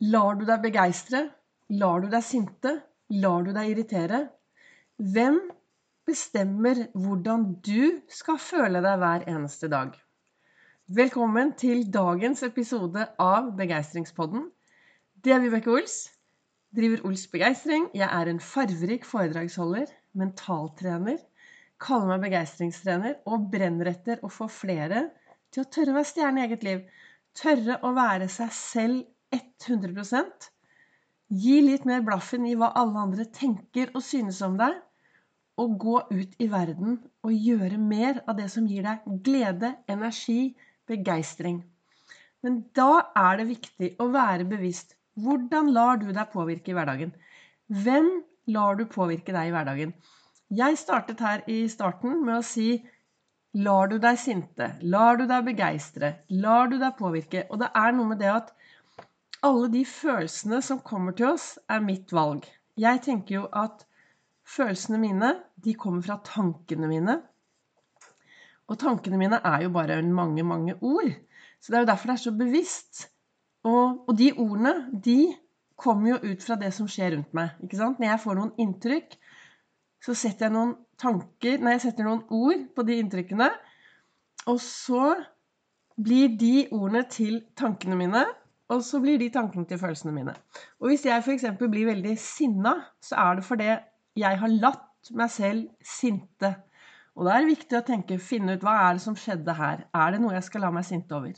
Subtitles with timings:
[0.00, 1.18] Lar du deg begeistre?
[1.76, 2.70] Lar du deg sinte?
[3.20, 4.20] Lar du deg irritere?
[4.96, 5.36] Hvem
[6.08, 9.92] bestemmer hvordan du skal føle deg hver eneste dag?
[10.88, 14.48] Velkommen til dagens episode av Begeistringspodden.
[15.20, 15.98] Det er Vibeke Ols.
[16.72, 17.90] Driver Ols Begeistring.
[17.92, 21.20] Jeg er en farverik foredragsholder, mentaltrener,
[21.76, 25.10] kaller meg begeistringstrener og brenner etter å få flere
[25.52, 26.84] til å tørre å være stjerne i eget liv.
[27.36, 30.50] Tørre å være seg selv 100%
[31.30, 34.74] Gi litt mer blaffen i hva alle andre tenker og synes om deg,
[35.62, 40.56] og gå ut i verden og gjøre mer av det som gir deg glede, energi,
[40.90, 41.60] begeistring.
[42.42, 44.96] Men da er det viktig å være bevisst.
[45.20, 47.12] Hvordan lar du deg påvirke i hverdagen?
[47.68, 48.08] Hvem
[48.50, 49.92] lar du påvirke deg i hverdagen?
[50.50, 52.80] Jeg startet her i starten med å si
[53.50, 54.68] Lar du deg sinte?
[54.86, 56.12] Lar du deg begeistre?
[56.30, 57.48] Lar du deg påvirke?
[57.50, 58.52] Og det er noe med det at
[59.46, 62.46] alle de følelsene som kommer til oss, er mitt valg.
[62.80, 63.86] Jeg tenker jo at
[64.48, 67.16] følelsene mine, de kommer fra tankene mine.
[68.70, 71.10] Og tankene mine er jo bare mange, mange ord.
[71.60, 73.06] Så det er jo derfor det er så bevisst.
[73.64, 75.34] Og, og de ordene, de
[75.80, 77.56] kommer jo ut fra det som skjer rundt meg.
[77.64, 78.00] ikke sant?
[78.00, 79.16] Når jeg får noen inntrykk,
[80.00, 83.50] så setter jeg noen tanker Nei, jeg setter noen ord på de inntrykkene.
[84.48, 85.14] Og så
[86.00, 88.24] blir de ordene til tankene mine.
[88.70, 90.34] Og så blir de tankene til følelsene mine.
[90.80, 91.46] Og hvis jeg f.eks.
[91.58, 93.70] blir veldig sinna, så er det fordi
[94.20, 96.52] jeg har latt meg selv sinte.
[97.18, 99.86] Og da er det viktig å tenke, finne ut hva er det som skjedde her.
[99.90, 101.34] Er det noe jeg skal la meg sinte over?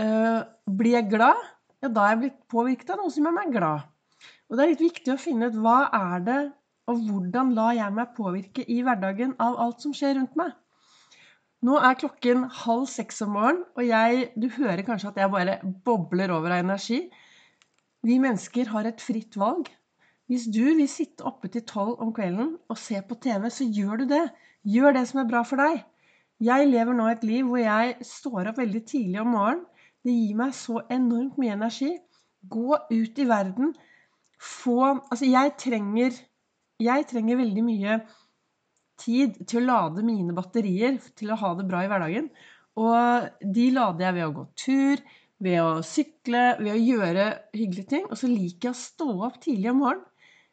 [0.00, 1.40] Uh, blir jeg glad?
[1.82, 3.88] Ja, da er jeg blitt påvirket av noe som gjør meg glad.
[4.48, 6.40] Og det er litt viktig å finne ut hva er det,
[6.90, 10.54] og hvordan lar jeg meg påvirke i hverdagen av alt som skjer rundt meg.
[11.66, 15.58] Nå er klokken halv seks om morgenen, og jeg, du hører kanskje at jeg bare
[15.84, 17.02] bobler over av energi.
[18.06, 19.68] Vi mennesker har et fritt valg.
[20.30, 24.00] Hvis du vil sitte oppe til tolv om kvelden og se på TV, så gjør
[24.00, 24.22] du det.
[24.64, 25.82] Gjør det som er bra for deg.
[26.40, 29.66] Jeg lever nå et liv hvor jeg står opp veldig tidlig om morgenen.
[30.00, 31.90] Det gir meg så enormt mye energi.
[32.48, 33.74] Gå ut i verden.
[34.40, 34.78] Få
[35.10, 36.16] Altså, jeg trenger
[36.80, 37.98] Jeg trenger veldig mye
[39.00, 42.30] tid til å lade mine batterier til å ha det bra i hverdagen.
[42.80, 45.02] Og de lader jeg ved å gå tur,
[45.40, 48.06] ved å sykle, ved å gjøre hyggelige ting.
[48.08, 50.06] Og så liker jeg å stå opp tidlig om morgenen.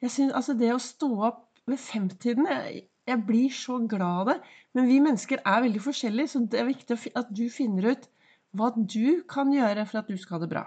[0.00, 4.30] Jeg synes, altså Det å stå opp ved femtiden jeg, jeg blir så glad av
[4.30, 4.38] det.
[4.76, 8.08] Men vi mennesker er veldig forskjellige, så det er viktig at du finner ut
[8.56, 10.64] hva du kan gjøre for at du skal ha det bra.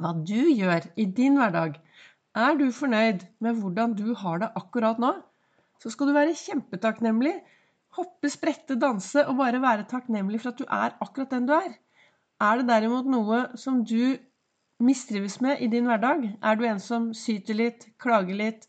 [0.00, 1.76] Hva du gjør i din hverdag.
[2.38, 5.12] Er du fornøyd med hvordan du har det akkurat nå?
[5.80, 7.34] Så skal du være kjempetakknemlig.
[7.96, 11.72] Hoppe, sprette, danse og bare være takknemlig for at du er akkurat den du er.
[12.40, 14.16] Er det derimot noe som du
[14.80, 16.28] mistrives med i din hverdag?
[16.40, 18.68] Er du en som syter litt, klager litt,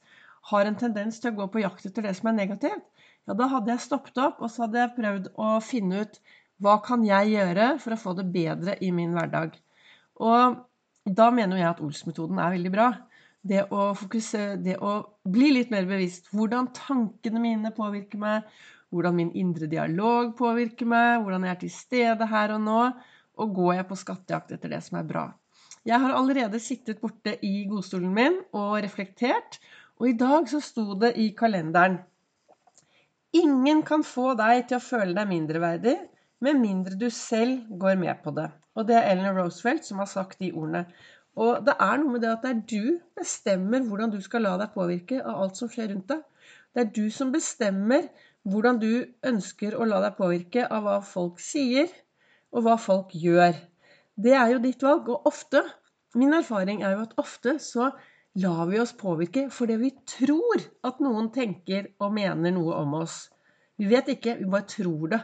[0.49, 2.87] har en tendens til å gå på jakt etter det som er negativt?
[3.29, 6.17] Ja, da hadde jeg stoppet opp, og så hadde jeg prøvd å finne ut
[6.61, 9.53] hva kan jeg gjøre for å få det bedre i min hverdag.
[10.21, 10.57] Og
[11.05, 12.89] da mener jeg at Ols-metoden er veldig bra
[13.41, 16.29] det å fokusere, det å bli litt mer bevisst.
[16.35, 18.47] Hvordan tankene mine påvirker meg,
[18.93, 22.81] hvordan min indre dialog påvirker meg, hvordan jeg er til stede her og nå,
[23.41, 25.25] og går jeg på skattejakt etter det som er bra.
[25.87, 29.57] Jeg har allerede sittet borte i godstolen min og reflektert,
[29.97, 32.01] og i dag så sto det i kalenderen
[33.31, 35.93] Ingen kan få deg til å føle deg mindreverdig
[36.43, 38.49] med mindre du selv går med på det.
[38.75, 40.81] Og det er Ellen Roosevelt som har sagt de ordene.
[41.39, 44.57] Og det er noe med det at det er du bestemmer hvordan du skal la
[44.59, 46.23] deg påvirke av alt som skjer rundt deg.
[46.75, 48.09] Det er du som bestemmer
[48.47, 48.91] hvordan du
[49.27, 51.87] ønsker å la deg påvirke av hva folk sier,
[52.51, 53.55] og hva folk gjør.
[54.19, 55.07] Det er jo ditt valg.
[55.07, 55.63] Og ofte,
[56.19, 57.93] min erfaring er jo at ofte så
[58.41, 63.25] lar vi oss påvirke fordi vi tror at noen tenker og mener noe om oss.
[63.79, 65.21] Vi vet ikke, vi bare tror det.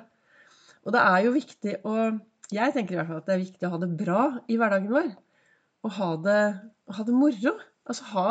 [0.87, 1.99] Og det er jo viktig å
[2.47, 4.93] Jeg tenker i hvert fall at det er viktig å ha det bra i hverdagen
[4.93, 5.09] vår
[5.87, 6.39] å ha det,
[6.93, 7.57] ha det moro.
[7.87, 8.29] Altså ha,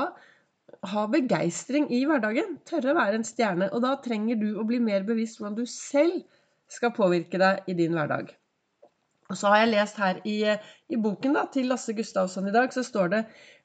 [0.92, 2.58] ha begeistring i hverdagen.
[2.69, 3.70] Tørre å være en stjerne.
[3.72, 6.22] Og da trenger du å bli mer bevisst hvordan du selv
[6.72, 8.32] skal påvirke deg i din hverdag.
[9.31, 12.70] Og så har jeg lest her i, i boken da, til Lasse Gustavsson i dag,
[12.75, 13.22] så står det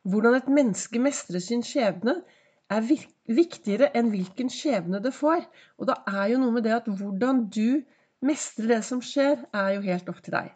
[0.10, 2.16] hvordan et menneske mestrer sin skjebne,
[2.72, 2.86] er
[3.28, 5.44] viktigere enn hvilken skjebne det får.
[5.78, 7.84] Og da er jo noe med det at hvordan du
[8.26, 10.54] mestrer det som skjer, er jo helt opp til deg.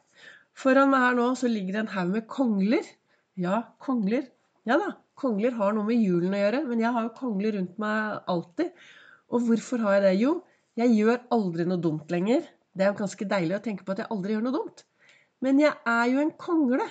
[0.55, 2.87] Foran meg her nå så ligger det en haug med kongler.
[3.35, 4.27] Ja, kongler.
[4.65, 7.79] Ja da, kongler har noe med julen å gjøre, men jeg har jo kongler rundt
[7.81, 8.71] meg alltid.
[9.33, 10.13] Og hvorfor har jeg det?
[10.21, 10.35] Jo,
[10.79, 12.45] jeg gjør aldri noe dumt lenger.
[12.75, 14.85] Det er jo ganske deilig å tenke på at jeg aldri gjør noe dumt.
[15.43, 16.87] Men jeg er jo en kongle.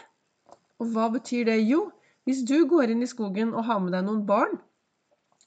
[0.83, 1.59] Og hva betyr det?
[1.65, 1.87] Jo,
[2.29, 4.59] hvis du går inn i skogen og har med deg noen barn,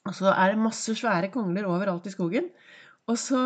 [0.08, 2.50] og så er det masse svære kongler overalt i skogen,
[3.08, 3.40] og så,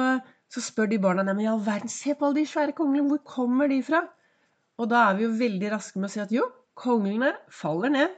[0.53, 3.09] så spør de barna Nei, men i all verden, se på alle de svære konglene,
[3.11, 4.05] hvor kommer de fra?
[4.81, 6.47] Og da er vi jo veldig raske med å si at jo,
[6.79, 8.15] konglene faller ned.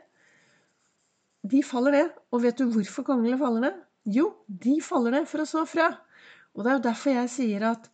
[1.45, 2.15] De faller ned.
[2.33, 3.83] Og vet du hvorfor konglene faller ned?
[4.05, 5.89] Jo, de faller ned for å så frø.
[6.55, 7.91] Og det er jo derfor jeg sier at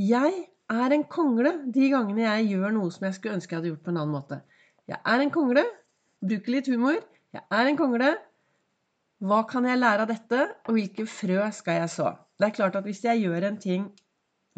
[0.00, 0.32] jeg
[0.70, 3.86] er en kongle de gangene jeg gjør noe som jeg skulle ønske jeg hadde gjort
[3.86, 4.40] på en annen måte.
[4.90, 5.64] Jeg er en kongle.
[6.20, 7.00] Bruker litt humor.
[7.34, 8.10] Jeg er en kongle.
[9.20, 12.12] Hva kan jeg lære av dette, og hvilke frø skal jeg så?
[12.40, 13.90] Det er klart at hvis jeg gjør en ting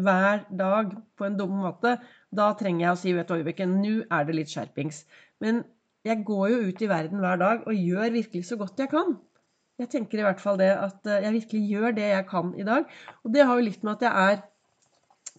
[0.03, 1.97] hver dag på en dum måte,
[2.33, 5.03] da trenger jeg å si vet du, Øyvikke, nå er det litt skjerpings.
[5.45, 5.63] Men
[6.07, 9.17] jeg går jo ut i verden hver dag og gjør virkelig så godt jeg kan.
[9.81, 12.67] Jeg tenker i hvert fall det at eh, jeg virkelig gjør det jeg kan i
[12.67, 12.89] dag.
[13.25, 14.43] Og det har jo litt med at jeg er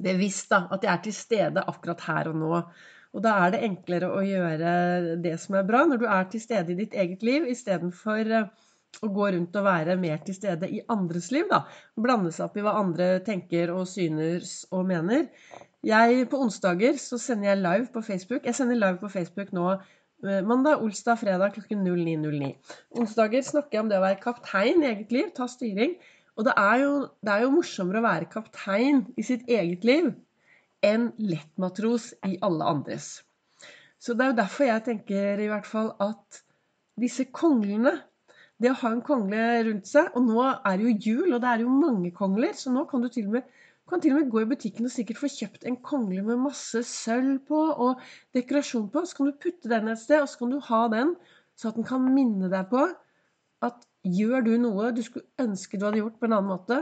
[0.07, 0.65] bevisst, da.
[0.73, 2.61] At jeg er til stede akkurat her og nå.
[3.13, 6.41] Og da er det enklere å gjøre det som er bra, når du er til
[6.41, 8.69] stede i ditt eget liv, istedenfor eh,
[9.01, 11.47] å gå rundt og være mer til stede i andres liv.
[11.49, 11.63] da.
[11.97, 15.27] Blande seg opp i hva andre tenker og synes og mener.
[15.83, 18.45] Jeg, På onsdager så sender jeg live på Facebook.
[18.45, 22.53] Jeg sender live på Facebook nå eh, mandag, olsdag, fredag klokken 09.09.
[23.01, 25.97] Onsdager snakker jeg om det å være kaptein i eget liv, ta styring.
[26.37, 30.13] Og det er, jo, det er jo morsommere å være kaptein i sitt eget liv
[30.83, 33.21] enn lettmatros i alle andres.
[34.03, 36.41] Så det er jo derfor jeg tenker i hvert fall at
[36.99, 37.93] disse konglene
[38.61, 41.49] Det å ha en kongle rundt seg Og nå er det jo jul, og det
[41.49, 43.47] er jo mange kongler, så nå kan du til og med,
[43.89, 46.83] kan til og med gå i butikken og sikkert få kjøpt en kongle med masse
[46.87, 48.03] sølv på og
[48.37, 49.03] dekorasjon på.
[49.05, 51.15] Så kan du putte den et sted, og så kan du ha den
[51.59, 52.85] så at den kan minne deg på
[53.63, 56.79] at gjør du noe du skulle ønske du hadde gjort på en annen måte,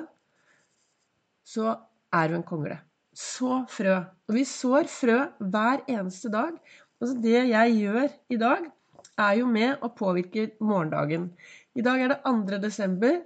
[1.43, 1.75] så
[2.15, 2.79] er du en kongle
[3.15, 3.97] så frø.
[4.29, 6.55] Og vi sår frø hver eneste dag.
[7.01, 8.69] Altså det jeg gjør i dag,
[9.19, 11.31] er jo med å påvirke morgendagen.
[11.71, 12.57] I dag er det 2.
[12.59, 13.21] desember,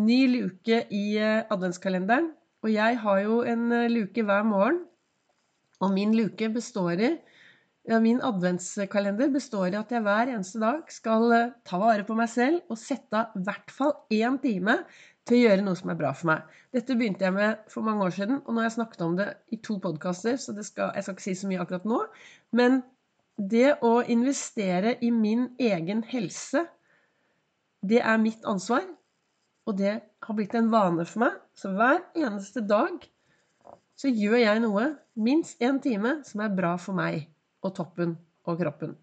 [0.00, 2.30] ny luke i eh, adventskalenderen.
[2.64, 4.78] Og jeg har jo en eh, luke hver morgen.
[5.84, 7.10] Og min luke består i
[7.88, 12.16] ja, Min adventskalender består i at jeg hver eneste dag skal eh, ta vare på
[12.16, 14.80] meg selv og sette av i hvert fall én time
[15.28, 16.58] til å gjøre noe som er bra for meg.
[16.72, 19.28] Dette begynte jeg med for mange år siden, og nå har jeg snakket om det
[19.52, 22.02] i to podkaster, så skal, jeg skal ikke si så mye akkurat nå.
[22.56, 22.80] Men
[23.36, 26.64] det å investere i min egen helse,
[27.86, 28.84] det er mitt ansvar.
[29.68, 31.36] Og det har blitt en vane for meg.
[31.54, 33.04] Så hver eneste dag
[34.00, 34.86] så gjør jeg noe,
[35.20, 37.26] minst én time, som er bra for meg
[37.60, 38.16] og toppen
[38.48, 38.96] og kroppen.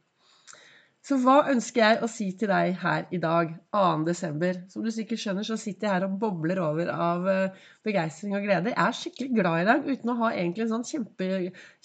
[1.07, 4.57] Så hva ønsker jeg å si til deg her i dag, 2.12.?
[4.73, 8.43] Som du sikkert skjønner, så sitter jeg her og bobler over av eh, begeistring og
[8.43, 8.73] glede.
[8.73, 11.29] Jeg er skikkelig glad i dag, uten å ha egentlig en sånn kjempe,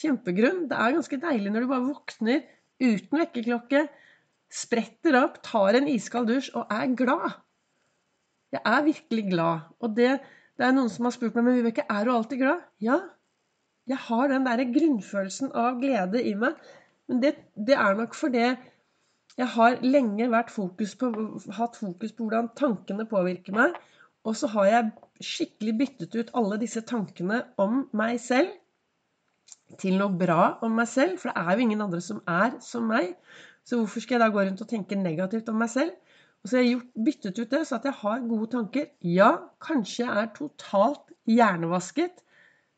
[0.03, 0.65] kjempegrunn.
[0.73, 2.43] Det er ganske deilig når du bare våkner
[2.83, 3.85] uten vekkerklokke,
[4.53, 7.41] spretter opp, tar en iskald dusj og er glad.
[8.53, 9.69] Jeg er virkelig glad.
[9.81, 10.13] Og det,
[10.59, 12.67] det er noen som har spurt meg men Vibeke, er du alltid glad.
[12.85, 13.01] Ja,
[13.89, 16.59] jeg har den derre grunnfølelsen av glede i meg.
[17.11, 18.45] Men det, det er nok fordi
[19.39, 21.09] jeg har lenge fokus på,
[21.57, 23.79] hatt fokus på hvordan tankene påvirker meg.
[24.25, 24.91] Og så har jeg
[25.25, 28.53] skikkelig byttet ut alle disse tankene om meg selv
[29.81, 31.19] til noe bra om meg selv.
[31.19, 33.17] For det er jo ingen andre som er som meg.
[33.63, 35.95] Så hvorfor skal jeg da gå rundt og tenke negativt om meg selv?
[36.43, 38.89] Og så har jeg byttet ut det så at jeg har gode tanker.
[39.07, 39.31] Ja,
[39.63, 42.25] kanskje jeg er totalt hjernevasket,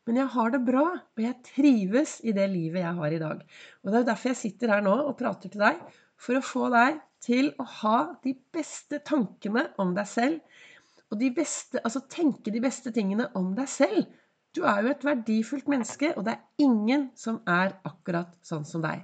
[0.05, 0.85] men jeg har det bra.
[1.17, 3.41] Og jeg trives i det livet jeg har i dag.
[3.83, 5.81] Og det er derfor jeg sitter her nå og prater til deg
[6.21, 10.61] for å få deg til å ha de beste tankene om deg selv.
[11.09, 14.05] Og de beste, altså tenke de beste tingene om deg selv.
[14.55, 18.85] Du er jo et verdifullt menneske, og det er ingen som er akkurat sånn som
[18.85, 19.03] deg.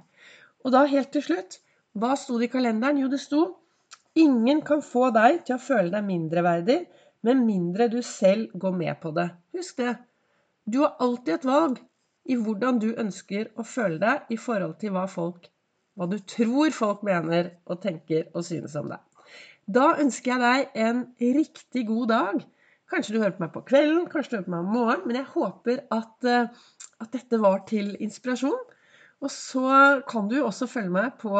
[0.62, 1.58] Og da helt til slutt,
[1.98, 3.00] hva sto det i kalenderen?
[3.02, 3.42] Jo, det sto
[4.18, 6.82] Ingen kan få deg til å føle deg mindreverdig
[7.24, 9.30] med mindre du selv går med på det.
[9.56, 9.94] Husk det.
[10.68, 11.78] Du har alltid et valg
[12.28, 15.48] i hvordan du ønsker å føle deg i forhold til hva folk
[15.98, 19.00] hva du tror folk mener og tenker og synes om deg.
[19.68, 21.02] Da ønsker jeg deg en
[21.38, 22.44] riktig god dag.
[22.92, 25.18] Kanskje du hører på meg på kvelden, kanskje du hører på meg om morgenen, men
[25.20, 26.48] jeg håper at, eh,
[27.00, 28.58] at dette var til inspirasjon.
[29.22, 31.30] Og så kan du også følge meg på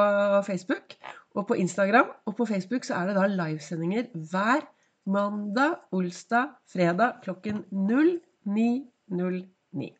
[0.46, 0.94] Facebook
[1.34, 2.12] og på Instagram.
[2.26, 4.68] Og på Facebook så er det da livesendinger hver
[5.10, 9.92] mandag, olsdag, fredag klokken 09.09.